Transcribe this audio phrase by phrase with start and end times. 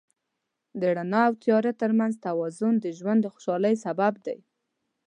[0.79, 4.37] د رڼا او تیاره تر منځ توازن د ژوند د خوشحالۍ سبب دی.